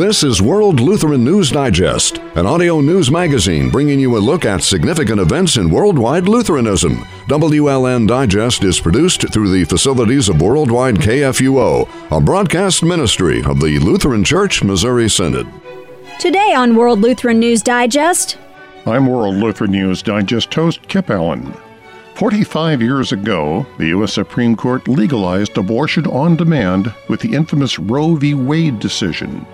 [0.00, 4.62] This is World Lutheran News Digest, an audio news magazine bringing you a look at
[4.62, 7.00] significant events in worldwide Lutheranism.
[7.28, 13.78] WLN Digest is produced through the facilities of Worldwide KFUO, a broadcast ministry of the
[13.78, 15.46] Lutheran Church Missouri Synod.
[16.18, 18.38] Today on World Lutheran News Digest,
[18.86, 21.52] I'm World Lutheran News Digest host Kip Allen.
[22.14, 24.14] 45 years ago, the U.S.
[24.14, 28.32] Supreme Court legalized abortion on demand with the infamous Roe v.
[28.32, 29.44] Wade decision.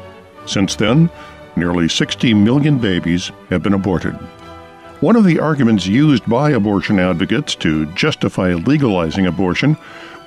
[0.47, 1.11] Since then,
[1.57, 4.15] nearly 60 million babies have been aborted.
[5.01, 9.77] One of the arguments used by abortion advocates to justify legalizing abortion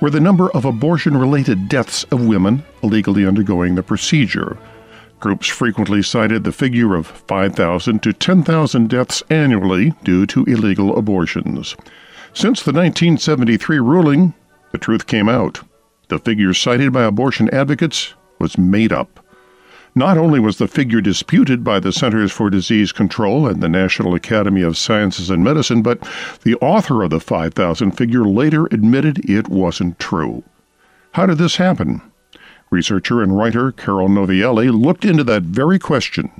[0.00, 4.56] were the number of abortion related deaths of women illegally undergoing the procedure.
[5.18, 11.76] Groups frequently cited the figure of 5,000 to 10,000 deaths annually due to illegal abortions.
[12.32, 14.34] Since the 1973 ruling,
[14.70, 15.60] the truth came out.
[16.08, 19.20] The figure cited by abortion advocates was made up.
[19.94, 24.14] Not only was the figure disputed by the Centers for Disease Control and the National
[24.14, 26.00] Academy of Sciences and Medicine, but
[26.42, 30.42] the author of the 5,000 figure later admitted it wasn't true.
[31.12, 32.02] How did this happen?
[32.70, 36.30] Researcher and writer Carol Novielli looked into that very question.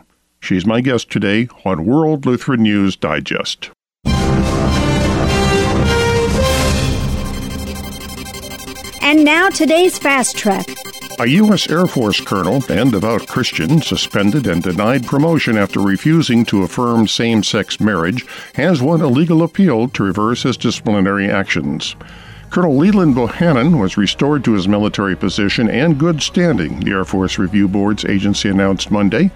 [0.41, 3.71] She's my guest today on World Lutheran News Digest.
[9.11, 10.90] and now today's Fast Track.
[11.19, 11.69] A U.S.
[11.69, 17.43] Air Force colonel and devout Christian suspended and denied promotion after refusing to affirm same
[17.43, 21.95] sex marriage has won a legal appeal to reverse his disciplinary actions.
[22.49, 27.39] Colonel Leland Bohannon was restored to his military position and good standing, the Air Force
[27.39, 29.31] Review Board's agency announced Monday.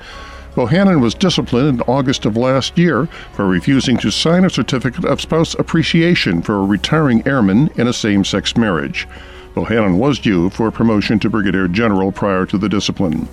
[0.55, 5.21] Bohannon was disciplined in August of last year for refusing to sign a certificate of
[5.21, 9.07] spouse appreciation for a retiring airman in a same sex marriage.
[9.55, 13.29] Bohannon was due for promotion to brigadier general prior to the discipline.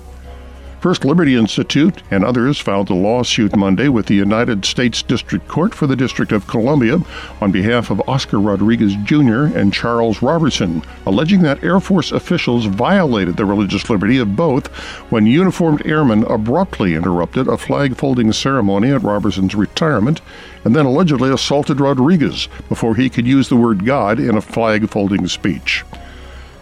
[0.82, 5.76] First Liberty Institute and others filed a lawsuit Monday with the United States District Court
[5.76, 6.98] for the District of Columbia
[7.40, 9.44] on behalf of Oscar Rodriguez Jr.
[9.56, 14.66] and Charles Robertson, alleging that Air Force officials violated the religious liberty of both
[15.08, 20.20] when uniformed airmen abruptly interrupted a flag folding ceremony at Robertson's retirement
[20.64, 24.88] and then allegedly assaulted Rodriguez before he could use the word God in a flag
[24.88, 25.84] folding speech.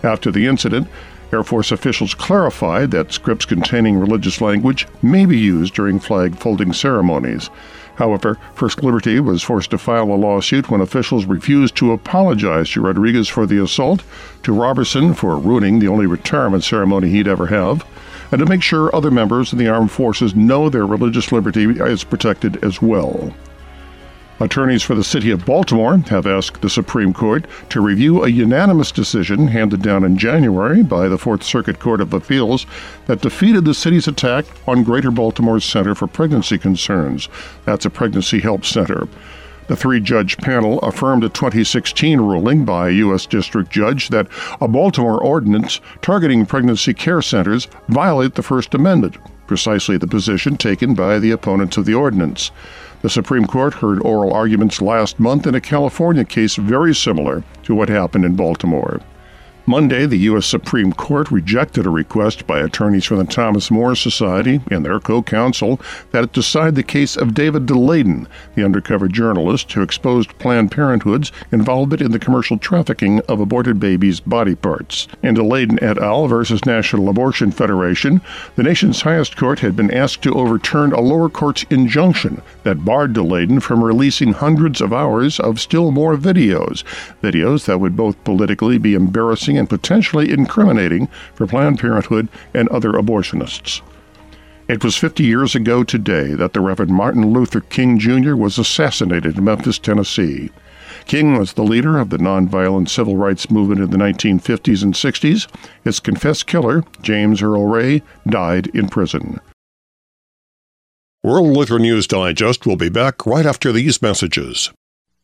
[0.02, 0.88] After the incident,
[1.32, 6.72] Air Force officials clarified that scripts containing religious language may be used during flag folding
[6.72, 7.50] ceremonies.
[7.96, 12.80] However, First Liberty was forced to file a lawsuit when officials refused to apologize to
[12.80, 14.02] Rodriguez for the assault,
[14.42, 17.84] to Robertson for ruining the only retirement ceremony he'd ever have,
[18.32, 22.02] and to make sure other members of the armed forces know their religious liberty is
[22.02, 23.34] protected as well.
[24.42, 28.90] Attorneys for the city of Baltimore have asked the Supreme Court to review a unanimous
[28.90, 32.64] decision handed down in January by the Fourth Circuit Court of Appeals
[33.04, 37.28] that defeated the city's attack on Greater Baltimore's Center for Pregnancy Concerns.
[37.66, 39.08] That's a pregnancy help center.
[39.66, 43.26] The three judge panel affirmed a 2016 ruling by a U.S.
[43.26, 44.26] District Judge that
[44.58, 50.94] a Baltimore ordinance targeting pregnancy care centers violate the First Amendment, precisely the position taken
[50.94, 52.50] by the opponents of the ordinance.
[53.02, 57.74] The Supreme Court heard oral arguments last month in a California case very similar to
[57.74, 59.00] what happened in Baltimore.
[59.70, 60.47] Monday, the U.S.
[60.47, 65.22] Supreme Court rejected a request by attorneys from the Thomas More Society and their co
[65.22, 68.26] counsel that it decide the case of David Daleiden,
[68.56, 74.19] the undercover journalist who exposed Planned Parenthood's involvement in the commercial trafficking of aborted babies'
[74.19, 75.06] body parts.
[75.22, 76.26] In Daleiden et al.
[76.26, 78.20] versus National Abortion Federation,
[78.56, 83.12] the nation's highest court had been asked to overturn a lower court's injunction that barred
[83.12, 86.82] Daleiden from releasing hundreds of hours of still more videos,
[87.22, 92.93] videos that would both politically be embarrassing and potentially incriminating for Planned Parenthood and other
[92.93, 93.82] abortionists.
[94.66, 98.34] It was 50 years ago today that the Reverend Martin Luther King Jr.
[98.34, 100.51] was assassinated in Memphis, Tennessee.
[101.07, 105.48] King was the leader of the nonviolent civil rights movement in the 1950s and 60s.
[105.84, 109.41] His confessed killer, James Earl Ray, died in prison.
[111.22, 114.71] World Lutheran News Digest will be back right after these messages.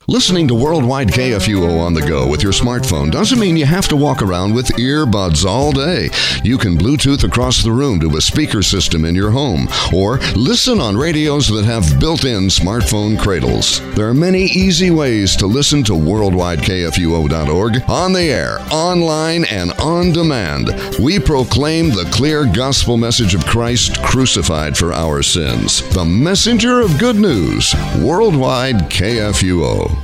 [0.09, 3.97] Listening to Worldwide KFUO on the go with your smartphone doesn't mean you have to
[3.97, 6.11] walk around with earbuds all day.
[6.45, 10.81] You can Bluetooth across the room to a speaker system in your home or listen
[10.81, 13.81] on radios that have built in smartphone cradles.
[13.97, 20.13] There are many easy ways to listen to worldwidekfuo.org on the air, online, and on
[20.13, 20.69] demand.
[21.01, 25.83] We proclaim the clear gospel message of Christ crucified for our sins.
[25.93, 29.96] The messenger of good news, Worldwide KFUO.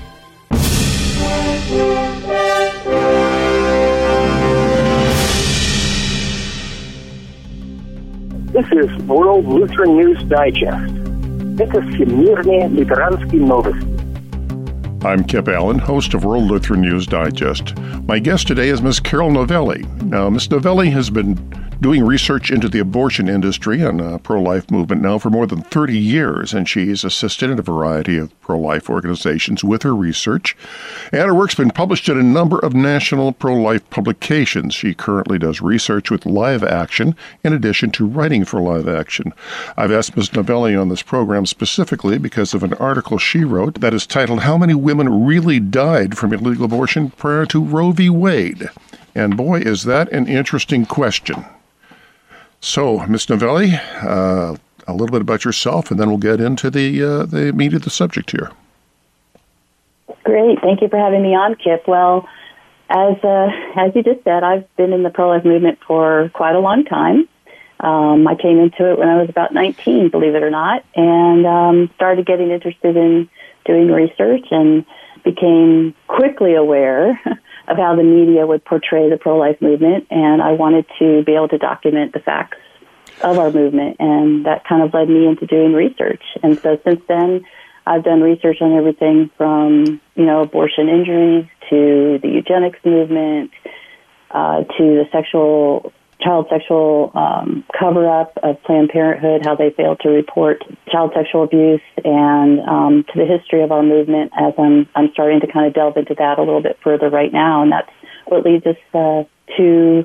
[8.53, 10.93] This is World Lutheran News Digest.
[11.59, 13.87] Это всемирные лютеранские новости.
[15.05, 17.77] I'm Kip Allen, host of World Lutheran News Digest.
[18.07, 19.01] My guest today is Ms.
[19.01, 19.85] Carol Novielli.
[20.03, 20.49] Now, Ms.
[20.49, 21.39] Novielli has been
[21.83, 25.63] doing research into the abortion industry and uh, pro life movement now for more than
[25.63, 30.57] 30 years, and she's assisted in a variety of pro life organizations with her research.
[31.11, 34.75] And her work's been published in a number of national pro life publications.
[34.75, 39.35] She currently does research with Live Action in addition to writing for Live Action.
[39.77, 40.31] I've asked Ms.
[40.31, 44.57] Novielli on this program specifically because of an article she wrote that is titled How
[44.57, 48.09] Many Women Really Died from Illegal Abortion Prior to Roe v.
[48.09, 48.71] Wade?
[49.17, 51.45] And boy, is that an interesting question.
[52.63, 53.27] So, Ms.
[53.27, 53.75] Novielli,
[54.05, 54.57] uh,
[54.87, 57.83] a little bit about yourself, and then we'll get into the uh, the meat of
[57.83, 58.53] the subject here.
[60.23, 61.89] Great, thank you for having me on, Kip.
[61.89, 62.29] Well,
[62.89, 66.55] as uh, as you just said, I've been in the pro life movement for quite
[66.55, 67.29] a long time.
[67.81, 71.45] Um, I came into it when I was about 19, believe it or not, and
[71.45, 73.29] um, started getting interested in
[73.65, 74.85] doing research and
[75.25, 77.21] became quickly aware
[77.69, 81.35] of how the media would portray the pro life movement, and I wanted to be
[81.35, 82.59] able to document the facts
[83.23, 86.23] of our movement, and that kind of led me into doing research.
[86.43, 87.45] And so since then,
[87.87, 93.51] I've done research on everything from you know abortion injuries to the eugenics movement
[94.31, 100.01] uh, to the sexual child sexual um, cover up of Planned Parenthood, how they failed
[100.01, 104.33] to report child sexual abuse, and um, to the history of our movement.
[104.39, 107.33] As I'm I'm starting to kind of delve into that a little bit further right
[107.33, 107.91] now, and that's
[108.27, 109.25] what leads us uh,
[109.57, 110.05] to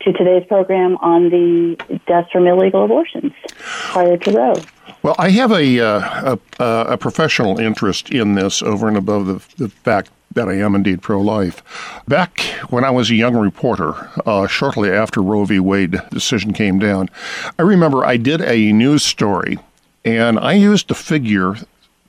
[0.00, 1.76] to today's program on the
[2.06, 4.54] deaths from illegal abortions prior to Roe.
[5.02, 9.64] Well, I have a, uh, a, a, professional interest in this over and above the,
[9.64, 11.62] the fact that I am indeed pro life.
[12.06, 15.58] Back when I was a young reporter, uh, shortly after Roe v.
[15.58, 17.10] Wade decision came down,
[17.58, 19.58] I remember I did a news story
[20.04, 21.56] and I used a figure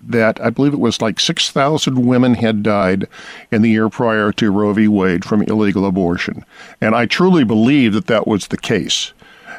[0.03, 3.07] that I believe it was like 6,000 women had died
[3.51, 4.87] in the year prior to Roe v.
[4.87, 6.45] Wade from illegal abortion.
[6.79, 9.13] And I truly believe that that was the case.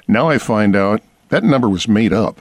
[0.06, 2.41] Now I find out that number was made up.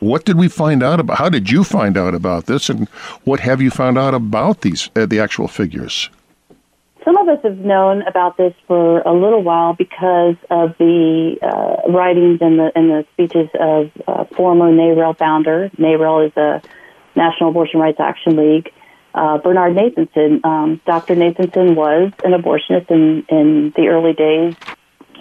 [0.00, 1.18] What did we find out about?
[1.18, 2.88] How did you find out about this, and
[3.24, 6.10] what have you found out about these uh, the actual figures?
[7.04, 11.90] Some of us have known about this for a little while because of the uh,
[11.92, 15.70] writings and the and the speeches of uh, former NARAL founder.
[15.78, 16.62] NARAL is a
[17.14, 18.72] National Abortion Rights Action League.
[19.14, 21.14] Uh, Bernard Nathanson, um, Dr.
[21.14, 24.54] Nathanson was an abortionist in, in the early days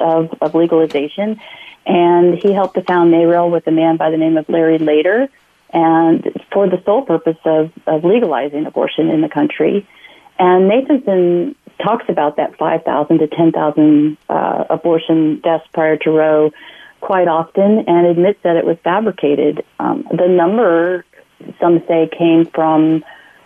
[0.01, 1.39] of, of legalization,
[1.85, 5.27] and he helped to found NARAL with a man by the name of Larry Lader,
[5.71, 9.87] and for the sole purpose of, of legalizing abortion in the country.
[10.39, 16.51] And Nathanson talks about that 5,000 to 10,000 uh, abortion deaths prior to Roe
[17.01, 19.63] quite often and admits that it was fabricated.
[19.79, 21.05] Um, the number,
[21.59, 23.03] some say, came from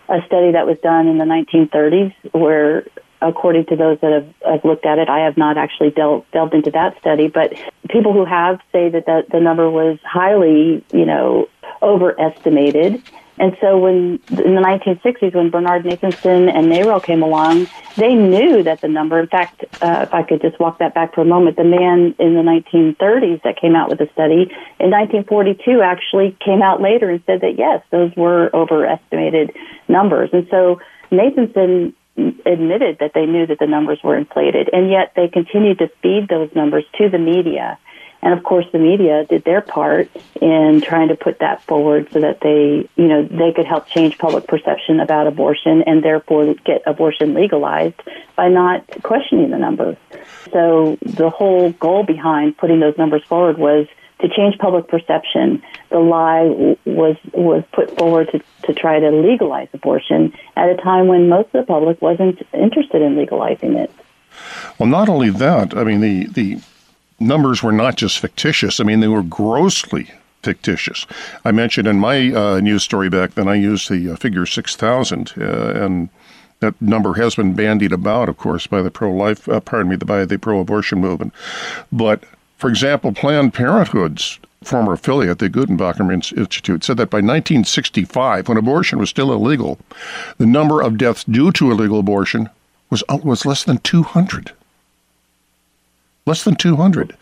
[0.07, 2.85] a study that was done in the 1930s where
[3.21, 5.09] according to those that have, have looked at it.
[5.09, 7.53] I have not actually delved, delved into that study, but
[7.89, 11.49] people who have say that the, the number was highly, you know,
[11.81, 13.01] overestimated.
[13.39, 18.63] And so when in the 1960s, when Bernard Nathanson and NARAL came along, they knew
[18.63, 19.17] that the number.
[19.17, 22.15] In fact, uh, if I could just walk that back for a moment, the man
[22.19, 27.09] in the 1930s that came out with the study in 1942 actually came out later
[27.09, 29.55] and said that yes, those were overestimated
[29.87, 30.29] numbers.
[30.33, 31.93] And so Nathanson
[32.45, 36.27] admitted that they knew that the numbers were inflated, and yet they continued to feed
[36.27, 37.77] those numbers to the media.
[38.21, 40.09] And of course, the media did their part
[40.41, 44.17] in trying to put that forward so that they, you know, they could help change
[44.17, 47.95] public perception about abortion and therefore get abortion legalized
[48.35, 49.95] by not questioning the numbers.
[50.51, 53.87] So the whole goal behind putting those numbers forward was
[54.19, 55.63] to change public perception.
[55.89, 61.07] The lie was was put forward to, to try to legalize abortion at a time
[61.07, 63.91] when most of the public wasn't interested in legalizing it.
[64.77, 66.61] Well, not only that, I mean the the
[67.19, 68.79] numbers were not just fictitious.
[68.79, 70.11] I mean they were grossly
[70.43, 71.05] fictitious.
[71.43, 74.75] I mentioned in my uh, news story back then I used the uh, figure six
[74.75, 76.09] thousand, uh, and
[76.59, 80.25] that number has been bandied about, of course, by the pro-life, uh, pardon me, by
[80.25, 81.33] the pro-abortion movement,
[81.89, 82.25] but
[82.59, 88.99] for example, Planned Parenthood's former affiliate, the Guttmacher Institute, said that by 1965, when abortion
[88.99, 89.79] was still illegal,
[90.37, 92.49] the number of deaths due to illegal abortion
[92.89, 94.51] was, uh, was less than 200.
[96.25, 97.15] Less than 200.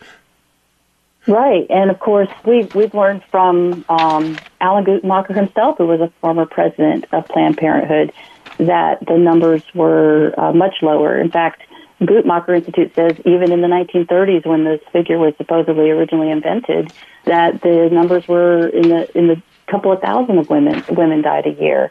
[1.28, 6.10] Right, and of course we've we've learned from um, Alan Guttmacher himself, who was a
[6.20, 8.12] former president of Planned Parenthood,
[8.56, 11.20] that the numbers were uh, much lower.
[11.20, 11.62] In fact,
[12.00, 16.92] Guttmacher Institute says even in the 1930s, when this figure was supposedly originally invented,
[17.24, 21.46] that the numbers were in the in the couple of thousand of women women died
[21.46, 21.90] a year.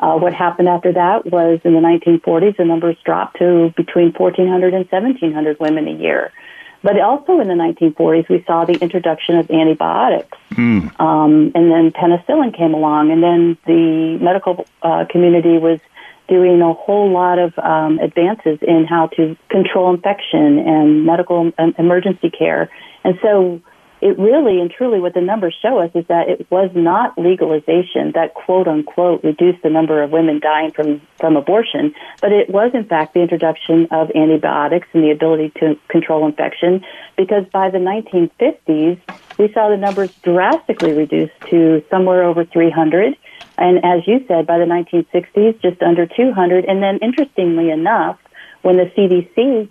[0.00, 4.72] Uh, what happened after that was in the 1940s, the numbers dropped to between 1,400
[4.72, 6.32] and 1,700 women a year.
[6.82, 10.38] But also in the 1940s, we saw the introduction of antibiotics.
[10.52, 11.00] Mm.
[11.00, 15.80] Um, and then penicillin came along, and then the medical uh, community was
[16.28, 21.74] doing a whole lot of um, advances in how to control infection and medical um,
[21.78, 22.70] emergency care.
[23.04, 23.62] And so
[24.00, 28.12] it really and truly what the numbers show us is that it was not legalization
[28.14, 32.70] that quote unquote reduced the number of women dying from, from abortion, but it was
[32.74, 36.84] in fact the introduction of antibiotics and the ability to control infection
[37.16, 39.00] because by the 1950s
[39.38, 43.16] we saw the numbers drastically reduced to somewhere over 300
[43.58, 48.18] and as you said by the 1960s just under 200 and then interestingly enough
[48.62, 49.68] when the CDC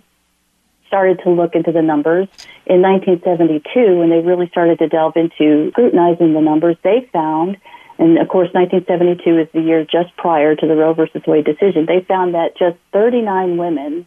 [0.86, 2.28] started to look into the numbers
[2.66, 7.56] in 1972 when they really started to delve into scrutinizing the numbers they found
[7.98, 11.86] and of course 1972 is the year just prior to the roe versus wade decision
[11.86, 14.06] they found that just 39 women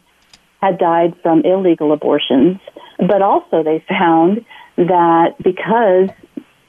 [0.62, 2.58] had died from illegal abortions.
[2.98, 4.44] But also they found
[4.76, 6.08] that because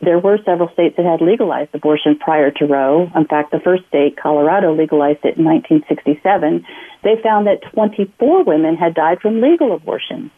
[0.06, 3.10] there were several states that had legalized abortion prior to Roe.
[3.16, 6.66] In fact, the first state, Colorado, legalized it in 1967.
[7.04, 10.32] They found that 24 women had died from legal abortion.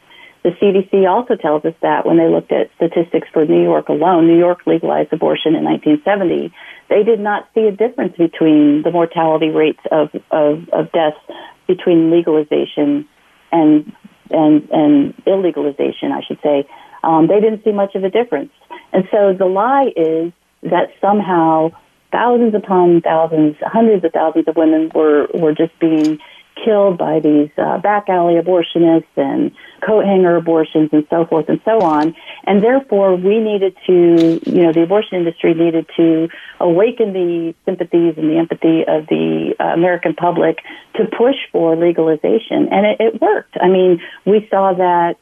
[0.43, 4.27] The CDC also tells us that when they looked at statistics for New York alone,
[4.27, 6.53] New York legalized abortion in 1970,
[6.87, 11.17] they did not see a difference between the mortality rates of, of, of deaths
[11.65, 13.07] between legalization
[13.51, 13.91] and,
[14.29, 16.69] and, and illegalization, I should say.
[17.03, 18.51] Um, they didn't see much of a difference.
[18.95, 20.31] And so the lie is
[20.63, 21.71] that somehow
[22.13, 26.17] thousands upon thousands, hundreds of thousands of women were, were just being
[26.63, 29.51] killed by these uh, back alley abortionists and
[29.85, 32.15] coat hanger abortions and so forth and so on.
[32.45, 36.29] And therefore, we needed to, you know, the abortion industry needed to
[36.61, 40.59] awaken the sympathies and the empathy of the uh, American public
[40.95, 42.69] to push for legalization.
[42.71, 43.57] And it, it worked.
[43.61, 45.17] I mean, we saw that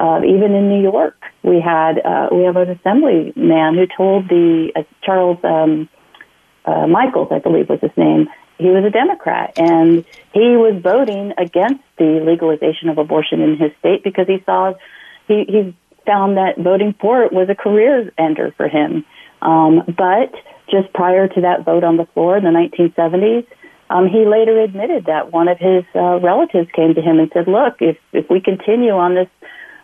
[0.00, 4.72] uh, even in New York, we had uh, we have an assemblyman who told the
[4.74, 5.90] uh, Charles um,
[6.64, 8.28] uh, Michaels, I believe was his name.
[8.56, 13.72] He was a Democrat, and he was voting against the legalization of abortion in his
[13.78, 14.72] state because he saw
[15.28, 15.76] he he
[16.06, 19.04] found that voting for it was a career ender for him.
[19.42, 20.32] Um, but
[20.70, 23.46] just prior to that vote on the floor in the 1970s,
[23.90, 27.48] um, he later admitted that one of his uh, relatives came to him and said,
[27.48, 29.28] "Look, if if we continue on this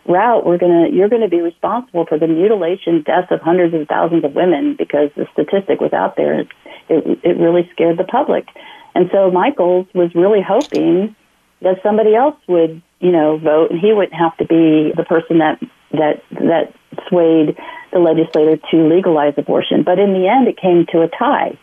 [0.07, 4.23] route, we're gonna you're gonna be responsible for the mutilation, deaths of hundreds of thousands
[4.23, 6.41] of women because the statistic was out there.
[6.41, 6.47] It
[6.89, 8.47] it, it really scared the public,
[8.95, 11.15] and so Michaels was really hoping
[11.61, 15.39] that somebody else would you know vote, and he wouldn't have to be the person
[15.39, 15.59] that
[15.91, 16.73] that that
[17.09, 17.57] swayed
[17.91, 19.83] the legislator to legalize abortion.
[19.83, 21.57] But in the end, it came to a tie.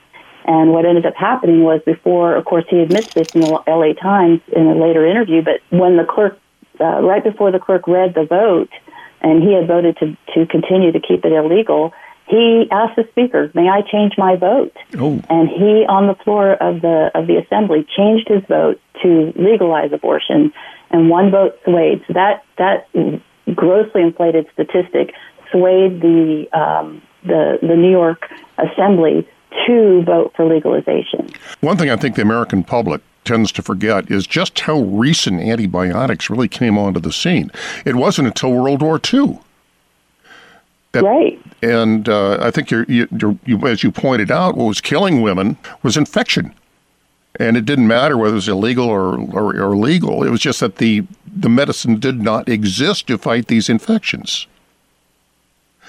[0.46, 3.94] And what ended up happening was before, of course, he admits this in the LA
[3.94, 6.38] Times in a later interview, but when the clerk
[6.80, 8.70] uh, right before the clerk read the vote,
[9.20, 11.92] and he had voted to, to continue to keep it illegal,
[12.26, 15.20] he asked the speaker, "May I change my vote?" Oh.
[15.28, 19.92] And he, on the floor of the of the assembly, changed his vote to legalize
[19.92, 20.52] abortion,
[20.90, 22.02] and one vote swayed.
[22.06, 22.88] So that that
[23.54, 25.14] grossly inflated statistic
[25.50, 29.28] swayed the um, the the New York Assembly
[29.66, 31.28] to vote for legalization.
[31.60, 36.30] One thing I think the American public tends to forget is just how recent antibiotics
[36.30, 37.50] really came onto the scene.
[37.84, 39.38] It wasn't until World War II.
[40.92, 41.40] That, right.
[41.62, 45.56] And uh, I think you're, you're, you, as you pointed out, what was killing women
[45.82, 46.54] was infection.
[47.40, 50.22] And it didn't matter whether it was illegal or, or, or legal.
[50.22, 54.46] It was just that the, the medicine did not exist to fight these infections.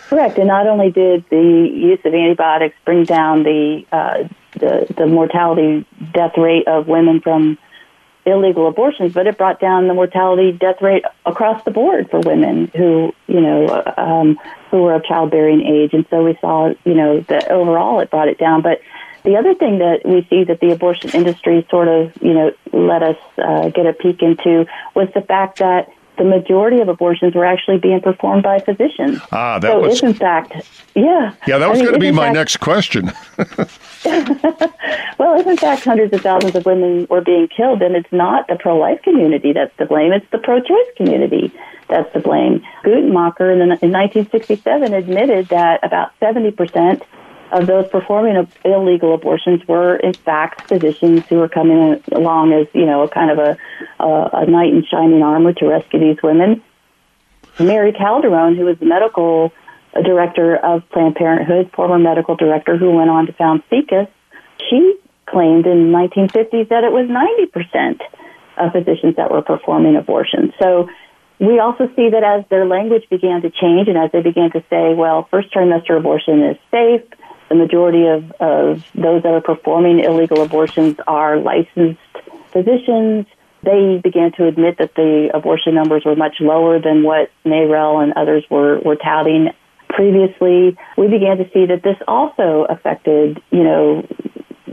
[0.10, 0.38] Correct.
[0.38, 4.24] And not only did the use of antibiotics bring down the uh,
[4.56, 7.58] the, the mortality death rate of women from
[8.26, 12.72] illegal abortions, but it brought down the mortality death rate across the board for women
[12.76, 14.40] who, you know, um,
[14.72, 15.94] who were of childbearing age.
[15.94, 18.62] And so we saw, you know, that overall it brought it down.
[18.62, 18.82] But
[19.24, 23.04] the other thing that we see that the abortion industry sort of, you know, let
[23.04, 27.46] us uh, get a peek into was the fact that the majority of abortions were
[27.46, 29.20] actually being performed by physicians.
[29.32, 29.98] Ah, that so was.
[29.98, 30.54] If in fact,
[30.96, 31.34] yeah.
[31.48, 33.12] Yeah, that was going to be my fact, next question.
[35.18, 38.48] well, if in fact hundreds of thousands of women were being killed, then it's not
[38.48, 41.54] the pro-life community that's to blame; it's the pro-choice community
[41.90, 42.64] that's to blame.
[42.84, 47.04] Guttmacher in, the, in 1967 admitted that about 70 percent
[47.56, 48.36] of those performing
[48.66, 53.38] illegal abortions were in fact physicians who were coming along as you know kind of
[53.38, 53.58] a
[54.00, 56.62] uh, a knight in shining armor to rescue these women.
[57.58, 59.54] Mary Calderone, who was the medical
[60.04, 64.08] director of Planned Parenthood, former medical director who went on to found SIECUS,
[64.70, 68.02] she claimed in the 1950s that it was 90%
[68.58, 70.52] of physicians that were performing abortions.
[70.62, 70.90] So
[71.40, 74.64] we also see that as their language began to change and as they began to
[74.70, 77.02] say, well, first trimester abortion is safe,
[77.50, 82.00] the majority of, of those that are performing illegal abortions are licensed
[82.52, 83.26] physicians.
[83.64, 88.14] They began to admit that the abortion numbers were much lower than what NARAL and
[88.14, 89.50] others were, were touting
[89.90, 90.78] previously.
[90.98, 94.08] We began to see that this also affected, you know,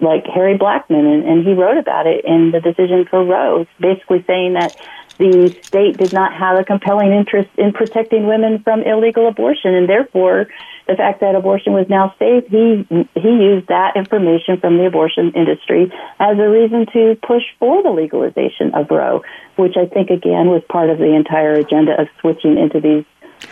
[0.01, 4.25] like Harry Blackmun, and, and he wrote about it in the decision for Roe, basically
[4.27, 4.77] saying that
[5.19, 9.89] the state did not have a compelling interest in protecting women from illegal abortion, and
[9.89, 10.49] therefore
[10.89, 15.33] the fact that abortion was now safe, he he used that information from the abortion
[15.35, 19.23] industry as a reason to push for the legalization of Roe,
[19.57, 23.05] which I think again was part of the entire agenda of switching into these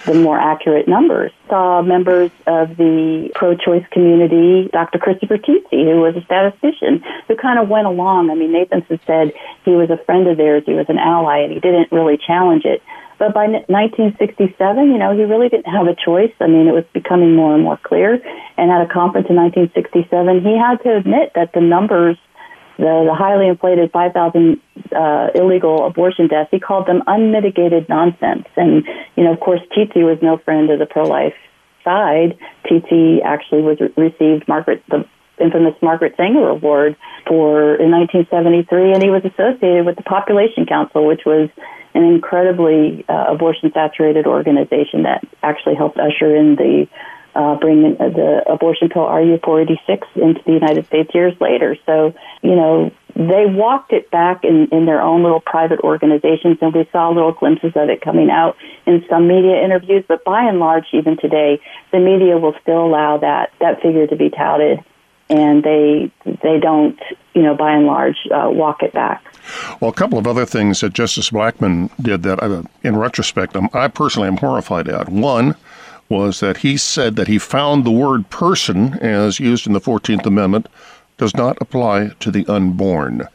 [0.07, 1.33] the more accurate numbers.
[1.49, 4.99] Saw members of the pro-choice community, Dr.
[4.99, 8.31] Christopher Tietze, who was a statistician, who kind of went along.
[8.31, 9.33] I mean, Nathanson said
[9.65, 12.65] he was a friend of theirs, he was an ally, and he didn't really challenge
[12.65, 12.83] it.
[13.19, 16.33] But by 1967, you know, he really didn't have a choice.
[16.41, 18.15] I mean, it was becoming more and more clear.
[18.57, 22.17] And at a conference in 1967, he had to admit that the numbers
[22.81, 24.61] the, the highly inflated 5,000
[24.97, 28.49] uh, illegal abortion deaths, he called them unmitigated nonsense.
[28.57, 28.85] And,
[29.17, 31.35] you know, of course, Tietze was no friend of the pro-life
[31.85, 32.39] side.
[32.65, 35.05] Tietze actually was received Margaret, the
[35.39, 36.97] infamous Margaret Sanger Award
[37.27, 41.49] for in 1973, and he was associated with the Population Council, which was
[41.95, 46.87] an incredibly uh, abortion-saturated organization that actually helped usher in the
[47.35, 51.77] uh, bring the abortion pill RU486 into the United States years later.
[51.87, 56.75] So, you know, they walked it back in, in their own little private organizations, and
[56.75, 60.05] we saw little glimpses of it coming out in some media interviews.
[60.07, 61.61] But by and large, even today,
[61.93, 64.83] the media will still allow that that figure to be touted,
[65.29, 66.99] and they they don't,
[67.35, 69.25] you know, by and large, uh, walk it back.
[69.81, 73.89] Well, a couple of other things that Justice Blackmun did that, uh, in retrospect, I
[73.89, 75.09] personally am horrified at.
[75.09, 75.57] One
[76.11, 80.27] was that he said that he found the word person, as used in the 14th
[80.27, 80.67] Amendment,
[81.17, 83.29] does not apply to the unborn.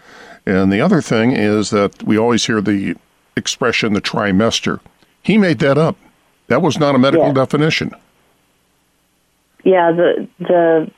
[0.45, 2.95] And the other thing is that we always hear the
[3.38, 4.79] expression the trimester.
[5.23, 5.97] He made that up.
[6.47, 7.33] That was not a medical yeah.
[7.33, 7.91] definition.
[9.63, 10.91] Yeah, the the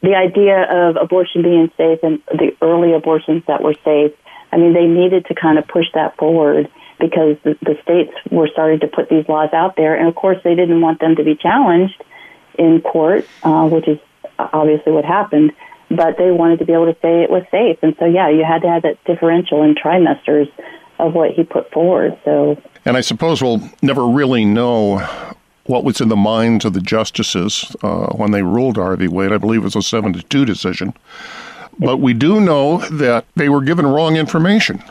[0.00, 4.12] the idea of abortion being safe and the early abortions that were safe.
[4.52, 8.48] I mean, they needed to kind of push that forward because the, the states were
[8.52, 11.24] starting to put these laws out there, and of course they didn't want them to
[11.24, 12.02] be challenged
[12.58, 13.98] in court, uh, which is
[14.38, 15.52] obviously what happened.
[15.90, 18.44] But they wanted to be able to say it was safe, and so yeah, you
[18.44, 20.50] had to have that differential in trimesters
[20.98, 22.18] of what he put forward.
[22.24, 24.98] So, and I suppose we'll never really know
[25.66, 29.08] what was in the minds of the justices uh, when they ruled Roe v.
[29.08, 29.32] Wade.
[29.32, 30.94] I believe it was a seven to two decision.
[31.78, 34.82] But we do know that they were given wrong information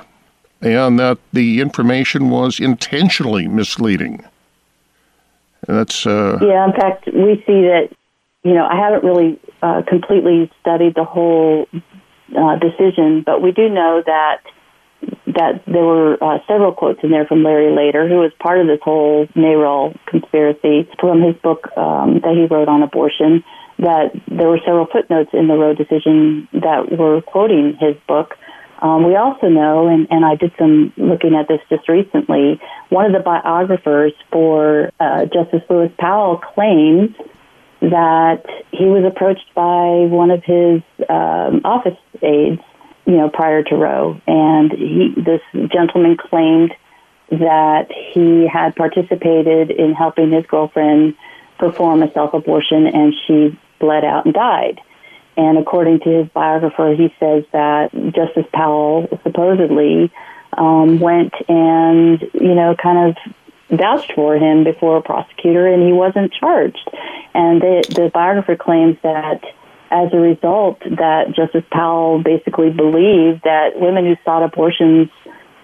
[0.63, 4.23] and that the information was intentionally misleading.
[5.67, 6.65] And that's uh, yeah.
[6.65, 7.89] In fact, we see that.
[8.43, 11.65] You know, I haven't really uh, completely studied the whole
[12.37, 14.41] uh, decision, but we do know that
[15.27, 18.67] that there were uh, several quotes in there from Larry Lader, who was part of
[18.67, 23.43] this whole NARAL conspiracy, from his book um, that he wrote on abortion.
[23.79, 28.35] That there were several footnotes in the Roe decision that were quoting his book.
[28.79, 32.59] Um, we also know, and, and I did some looking at this just recently,
[32.89, 37.15] one of the biographers for uh, Justice Lewis Powell claims
[37.81, 42.61] that he was approached by one of his um, office aides,
[43.05, 46.73] you know, prior to Roe, and he, this gentleman claimed
[47.29, 51.15] that he had participated in helping his girlfriend
[51.57, 54.79] perform a self-abortion, and she bled out and died.
[55.35, 60.11] And according to his biographer, he says that Justice Powell supposedly
[60.57, 65.91] um, went and, you know, kind of vouched for him before a prosecutor and he
[65.91, 66.89] wasn't charged.
[67.33, 69.41] And the, the biographer claims that
[69.89, 75.09] as a result that Justice Powell basically believed that women who sought abortions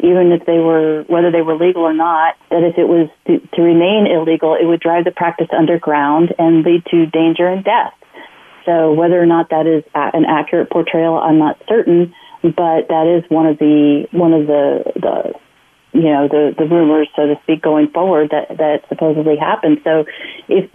[0.02, 3.40] even if they were whether they were legal or not that if it was to,
[3.54, 7.94] to remain illegal it would drive the practice underground and lead to danger and death
[8.66, 13.30] so whether or not that is an accurate portrayal, I'm not certain, but that is
[13.30, 15.34] one of the one of the the
[15.92, 19.82] you know the the rumors, so to speak, going forward that that supposedly happened.
[19.84, 20.06] So
[20.48, 20.70] if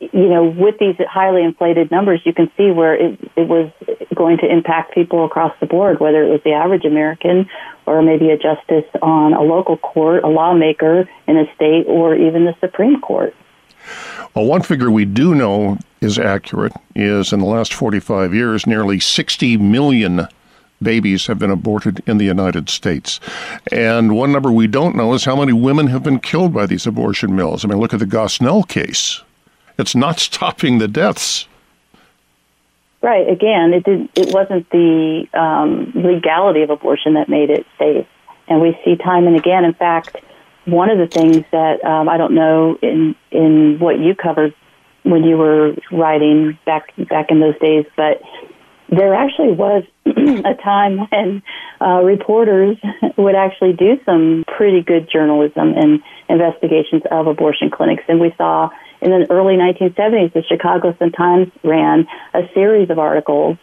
[0.00, 3.70] you know, with these highly inflated numbers, you can see where it, it was
[4.14, 7.48] going to impact people across the board, whether it was the average American
[7.86, 12.44] or maybe a justice on a local court, a lawmaker in a state, or even
[12.44, 13.34] the Supreme Court.
[14.34, 19.00] Well, one figure we do know is accurate is in the last 45 years, nearly
[19.00, 20.28] 60 million
[20.82, 23.18] babies have been aborted in the United States.
[23.72, 26.86] And one number we don't know is how many women have been killed by these
[26.86, 27.64] abortion mills.
[27.64, 29.22] I mean, look at the Gosnell case.
[29.78, 31.46] It's not stopping the deaths.
[33.02, 33.28] Right.
[33.28, 34.08] Again, it did.
[34.14, 38.06] It wasn't the um, legality of abortion that made it safe,
[38.48, 39.64] and we see time and again.
[39.64, 40.16] In fact,
[40.64, 44.54] one of the things that um, I don't know in in what you covered
[45.06, 48.20] when you were writing back back in those days, but
[48.88, 51.42] there actually was a time when
[51.80, 52.76] uh, reporters
[53.16, 58.70] would actually do some pretty good journalism and investigations of abortion clinics, and we saw
[59.00, 63.58] in the early 1970s, the Chicago Sun-Times ran a series of articles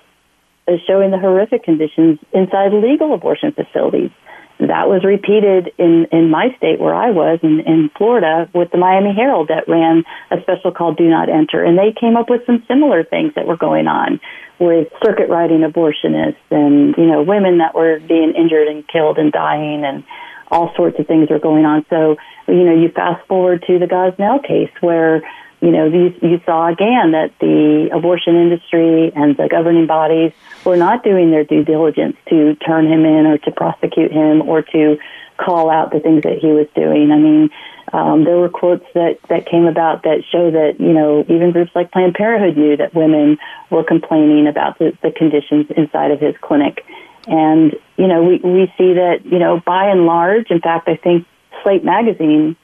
[0.88, 4.12] showing the horrific conditions inside legal abortion facilities.
[4.60, 8.78] That was repeated in, in my state where I was in, in Florida with the
[8.78, 11.64] Miami Herald that ran a special called Do Not Enter.
[11.64, 14.22] And they came up with some similar things that were going on
[14.60, 19.32] with circuit riding abortionists and, you know, women that were being injured and killed and
[19.32, 20.04] dying and
[20.50, 21.86] all sorts of things were going on.
[21.90, 22.16] So,
[22.48, 25.24] you know, you fast forward to the Gosnell case where,
[25.64, 30.34] you know, you, you saw again that the abortion industry and the governing bodies
[30.66, 34.62] were not doing their due diligence to turn him in or to prosecute him or
[34.62, 34.98] to
[35.38, 37.12] call out the things that he was doing.
[37.14, 37.50] I mean,
[37.94, 41.72] um, there were quotes that, that came about that show that, you know, even groups
[41.74, 43.38] like Planned Parenthood knew that women
[43.70, 46.84] were complaining about the, the conditions inside of his clinic.
[47.26, 50.98] And, you know, we, we see that, you know, by and large, in fact, I
[50.98, 51.26] think
[51.64, 52.58] Slate Magazine,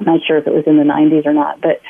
[0.00, 1.80] I'm not sure if it was in the 90s or not, but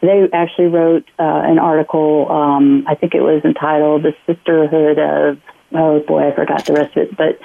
[0.00, 5.38] they actually wrote uh, an article, um, I think it was entitled The Sisterhood of,
[5.72, 7.38] oh boy, I forgot the rest of it, but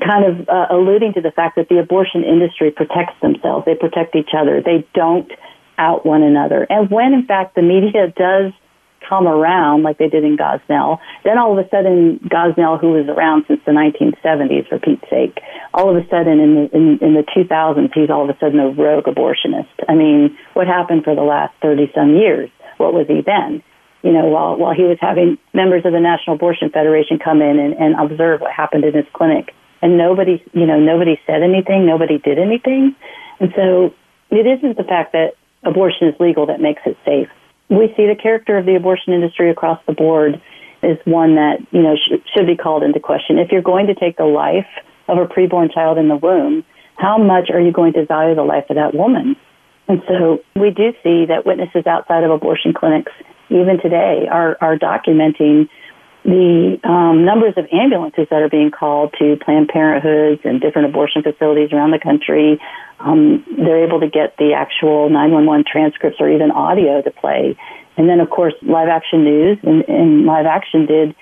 [0.00, 3.64] kind of uh, alluding to the fact that the abortion industry protects themselves.
[3.66, 4.62] They protect each other.
[4.62, 5.30] They don't
[5.78, 6.66] out one another.
[6.70, 8.52] And when, in fact, the media does
[9.08, 10.98] come around like they did in Gosnell.
[11.24, 15.38] Then all of a sudden, Gosnell, who was around since the 1970s, for Pete's sake,
[15.74, 18.58] all of a sudden in the, in, in the 2000s, he's all of a sudden
[18.60, 19.72] a rogue abortionist.
[19.88, 22.50] I mean, what happened for the last 30 some years?
[22.78, 23.62] What was he then?
[24.02, 27.58] You know, while, while he was having members of the National Abortion Federation come in
[27.58, 29.52] and, and observe what happened in his clinic.
[29.82, 32.94] And nobody, you know, nobody said anything, nobody did anything.
[33.40, 33.94] And so
[34.30, 37.28] it isn't the fact that abortion is legal that makes it safe
[37.68, 40.40] we see the character of the abortion industry across the board
[40.82, 43.38] is one that you know sh- should be called into question.
[43.38, 44.68] If you're going to take the life
[45.08, 46.64] of a preborn child in the womb,
[46.96, 49.36] how much are you going to value the life of that woman?
[49.88, 53.12] And so we do see that witnesses outside of abortion clinics,
[53.50, 55.68] even today, are are documenting
[56.26, 61.22] the um, numbers of ambulances that are being called to Planned Parenthoods and different abortion
[61.22, 62.60] facilities around the country.
[62.98, 67.56] Um, they're able to get the actual 911 transcripts or even audio to play.
[67.96, 71.14] And then, of course, Live Action News and, and Live Action did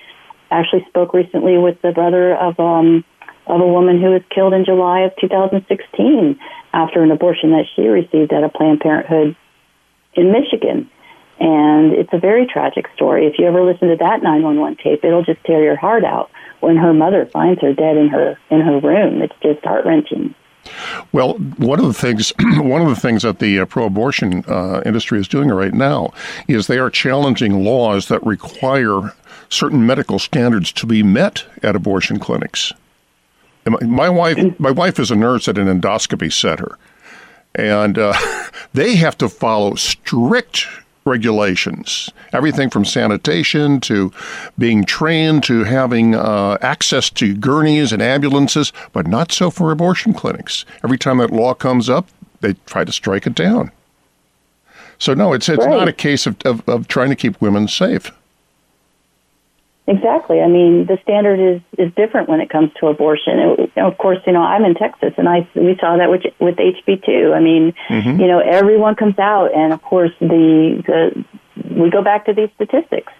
[0.51, 3.05] actually spoke recently with the brother of um,
[3.47, 6.41] of a woman who was killed in July of 2016
[6.73, 9.37] after an abortion that she received at a Planned Parenthood
[10.15, 10.89] in Michigan.
[11.41, 13.27] And it's a very tragic story.
[13.27, 16.77] If you ever listen to that 911 tape, it'll just tear your heart out when
[16.77, 19.21] her mother finds her dead in her in her room.
[19.21, 20.35] It's just heart wrenching.
[21.13, 25.21] Well, one of the things one of the things that the uh, pro-abortion uh, industry
[25.21, 26.13] is doing right now
[26.49, 29.13] is they are challenging laws that require
[29.49, 32.73] certain medical standards to be met at abortion clinics.
[33.81, 36.79] My wife, my wife is a nurse at an endoscopy center,
[37.55, 38.15] and uh,
[38.75, 40.67] they have to follow strict
[41.05, 42.11] regulations.
[42.33, 44.13] Everything from sanitation to
[44.59, 50.15] being trained to having uh, access to gurneys and ambulances, but not so for abortion
[50.15, 50.65] clinics.
[50.83, 52.09] Every time that law comes up,
[52.41, 53.71] they try to strike it down.
[54.99, 55.79] So no, it's it's right.
[55.79, 58.11] not a case of, of, of trying to keep women safe.
[59.87, 60.41] Exactly.
[60.41, 63.39] I mean, the standard is is different when it comes to abortion.
[63.39, 66.57] It, of course, you know, I'm in Texas, and I we saw that with with
[66.57, 67.33] HB two.
[67.35, 68.19] I mean, mm-hmm.
[68.19, 71.25] you know, everyone comes out, and of course, the the
[71.71, 73.13] we go back to these statistics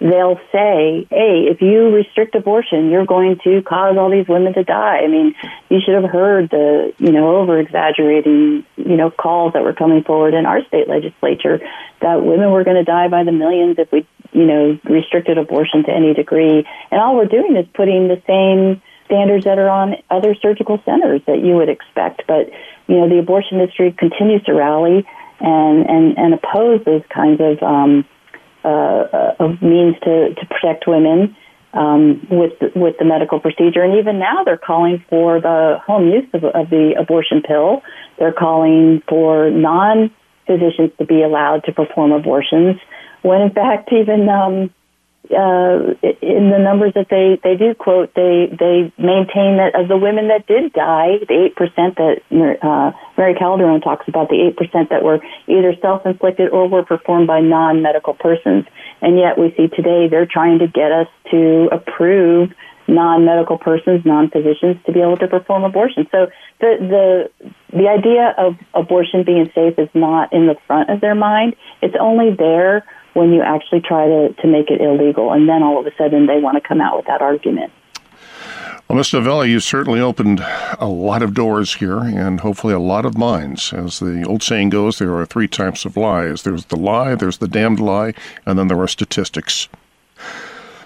[0.00, 4.62] they'll say, hey, if you restrict abortion, you're going to cause all these women to
[4.62, 4.98] die.
[4.98, 5.34] I mean,
[5.70, 10.02] you should have heard the, you know, over exaggerating, you know, calls that were coming
[10.04, 11.60] forward in our state legislature
[12.00, 15.82] that women were going to die by the millions if we, you know, restricted abortion
[15.84, 16.66] to any degree.
[16.90, 21.22] And all we're doing is putting the same standards that are on other surgical centers
[21.26, 22.22] that you would expect.
[22.26, 22.50] But,
[22.86, 25.06] you know, the abortion industry continues to rally
[25.40, 28.04] and and and oppose those kinds of um,
[28.64, 31.36] uh, of means to to protect women
[31.72, 33.82] um, with with the medical procedure.
[33.82, 37.82] And even now, they're calling for the home use of, of the abortion pill.
[38.18, 40.10] They're calling for non
[40.46, 42.76] physicians to be allowed to perform abortions.
[43.22, 44.70] When in fact, even um,
[45.30, 49.96] uh, in the numbers that they, they do quote, they, they maintain that of the
[49.96, 52.22] women that did die, the 8% that
[52.62, 57.40] uh, Mary Calderone talks about, the 8% that were either self-inflicted or were performed by
[57.40, 58.66] non-medical persons.
[59.00, 62.52] And yet we see today they're trying to get us to approve
[62.88, 66.06] non-medical persons, non-physicians to be able to perform abortion.
[66.12, 66.28] So
[66.60, 71.16] the, the, the idea of abortion being safe is not in the front of their
[71.16, 71.56] mind.
[71.82, 72.84] It's only there
[73.16, 75.32] when you actually try to, to make it illegal.
[75.32, 77.72] And then all of a sudden they want to come out with that argument.
[78.88, 79.08] Well, Ms.
[79.08, 80.40] Novielli, you certainly opened
[80.78, 83.72] a lot of doors here and hopefully a lot of minds.
[83.72, 87.38] As the old saying goes, there are three types of lies there's the lie, there's
[87.38, 89.68] the damned lie, and then there are statistics.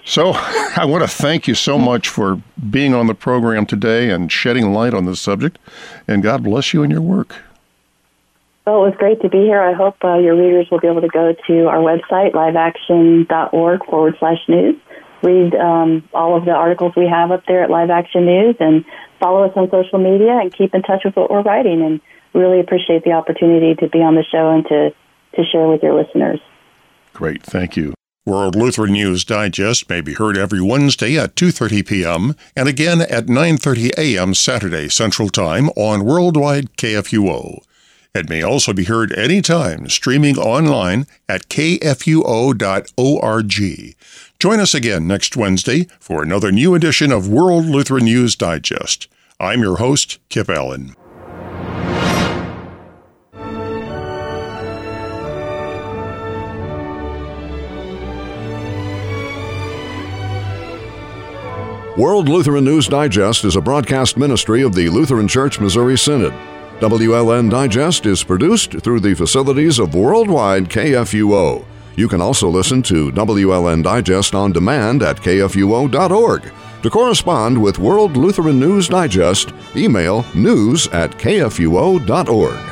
[0.07, 2.41] So, I want to thank you so much for
[2.71, 5.59] being on the program today and shedding light on this subject,
[6.09, 7.37] and God bless you in your work.
[8.67, 9.61] Well, it was great to be here.
[9.61, 14.17] I hope uh, your readers will be able to go to our website, liveaction.org forward
[14.19, 14.77] slash news,
[15.23, 18.85] read um, all of the articles we have up there at Live Action News, and
[19.19, 21.83] follow us on social media and keep in touch with what we're writing.
[21.83, 22.01] And
[22.35, 24.91] really appreciate the opportunity to be on the show and to,
[25.37, 26.41] to share with your listeners.
[27.13, 27.43] Great.
[27.43, 27.95] Thank you.
[28.27, 32.35] World Lutheran News Digest may be heard every Wednesday at 2:30 p.m.
[32.55, 34.35] and again at 9:30 a.m.
[34.35, 37.61] Saturday Central Time on Worldwide KFUO.
[38.13, 42.57] It may also be heard anytime streaming online at kfuo.org.
[44.41, 49.07] Join us again next Wednesday for another new edition of World Lutheran News Digest.
[49.39, 50.97] I'm your host, Kip Allen.
[61.97, 66.35] World Lutheran News Digest is a broadcast ministry of the Lutheran Church Missouri Synod.
[66.81, 71.63] WLN Digest is produced through the facilities of Worldwide KFUO.
[71.97, 76.51] You can also listen to WLN Digest on demand at kfuo.org.
[76.83, 82.70] To correspond with World Lutheran News Digest, email news at kfuo.org.